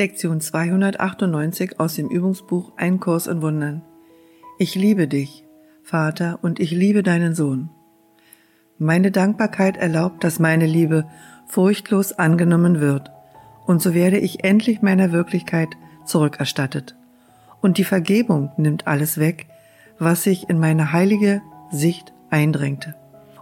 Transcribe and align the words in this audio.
Lektion 0.00 0.40
298 0.40 1.78
aus 1.78 1.96
dem 1.96 2.08
Übungsbuch 2.08 2.72
Ein 2.78 3.00
Kurs 3.00 3.26
in 3.26 3.42
Wundern. 3.42 3.82
Ich 4.58 4.74
liebe 4.74 5.06
dich, 5.06 5.44
Vater, 5.82 6.38
und 6.40 6.58
ich 6.58 6.70
liebe 6.70 7.02
deinen 7.02 7.34
Sohn. 7.34 7.68
Meine 8.78 9.10
Dankbarkeit 9.10 9.76
erlaubt, 9.76 10.24
dass 10.24 10.38
meine 10.38 10.64
Liebe 10.64 11.04
furchtlos 11.46 12.14
angenommen 12.14 12.80
wird, 12.80 13.10
und 13.66 13.82
so 13.82 13.92
werde 13.92 14.16
ich 14.16 14.42
endlich 14.42 14.80
meiner 14.80 15.12
Wirklichkeit 15.12 15.68
zurückerstattet. 16.06 16.96
Und 17.60 17.76
die 17.76 17.84
Vergebung 17.84 18.52
nimmt 18.56 18.86
alles 18.86 19.18
weg, 19.18 19.48
was 19.98 20.22
sich 20.22 20.48
in 20.48 20.58
meine 20.58 20.94
heilige 20.94 21.42
Sicht 21.70 22.14
eindrängte. 22.30 22.94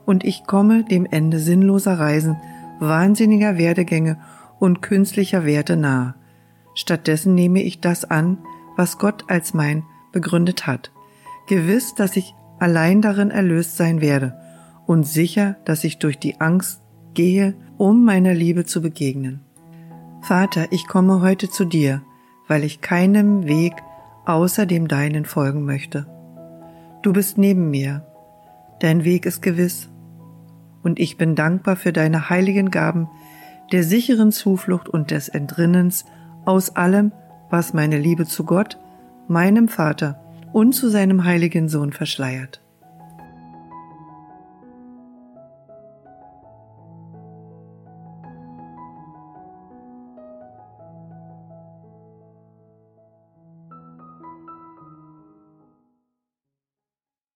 Und 0.04 0.24
ich 0.24 0.42
komme 0.42 0.82
dem 0.82 1.06
Ende 1.06 1.38
sinnloser 1.38 2.00
Reisen, 2.00 2.36
wahnsinniger 2.80 3.58
Werdegänge 3.58 4.18
und 4.58 4.82
künstlicher 4.82 5.46
Werte 5.46 5.76
nahe. 5.76 6.14
Stattdessen 6.78 7.34
nehme 7.34 7.60
ich 7.60 7.80
das 7.80 8.04
an, 8.04 8.38
was 8.76 8.98
Gott 8.98 9.24
als 9.26 9.52
mein 9.52 9.82
begründet 10.12 10.68
hat. 10.68 10.92
Gewiss, 11.48 11.96
dass 11.96 12.16
ich 12.16 12.36
allein 12.60 13.02
darin 13.02 13.32
erlöst 13.32 13.76
sein 13.76 14.00
werde 14.00 14.38
und 14.86 15.04
sicher, 15.04 15.56
dass 15.64 15.82
ich 15.82 15.98
durch 15.98 16.20
die 16.20 16.40
Angst 16.40 16.80
gehe, 17.14 17.56
um 17.78 18.04
meiner 18.04 18.32
Liebe 18.32 18.64
zu 18.64 18.80
begegnen. 18.80 19.40
Vater, 20.20 20.68
ich 20.70 20.86
komme 20.86 21.20
heute 21.20 21.50
zu 21.50 21.64
dir, 21.64 22.02
weil 22.46 22.62
ich 22.62 22.80
keinem 22.80 23.48
Weg 23.48 23.72
außer 24.24 24.64
dem 24.64 24.86
deinen 24.86 25.24
folgen 25.24 25.64
möchte. 25.64 26.06
Du 27.02 27.12
bist 27.12 27.38
neben 27.38 27.70
mir, 27.70 28.06
dein 28.78 29.02
Weg 29.02 29.26
ist 29.26 29.42
gewiss, 29.42 29.88
und 30.84 31.00
ich 31.00 31.16
bin 31.16 31.34
dankbar 31.34 31.74
für 31.74 31.92
deine 31.92 32.30
heiligen 32.30 32.70
Gaben 32.70 33.08
der 33.72 33.82
sicheren 33.82 34.30
Zuflucht 34.30 34.88
und 34.88 35.10
des 35.10 35.28
Entrinnens 35.28 36.04
aus 36.48 36.74
allem, 36.76 37.12
was 37.50 37.74
meine 37.74 37.98
Liebe 37.98 38.24
zu 38.24 38.44
Gott, 38.44 38.78
meinem 39.28 39.68
Vater 39.68 40.18
und 40.52 40.72
zu 40.72 40.88
seinem 40.88 41.24
heiligen 41.24 41.68
Sohn 41.68 41.92
verschleiert. 41.92 42.62